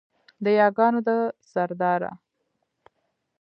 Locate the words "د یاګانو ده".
0.43-1.17